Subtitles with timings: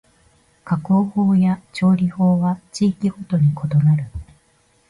[0.65, 4.05] 加工法や調理法は地域ごとに異なる